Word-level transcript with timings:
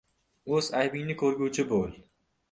—O‘z 0.59 0.69
aybingni 0.79 1.15
ko‘rguvchi 1.19 1.67
bo‘l. 1.73 1.93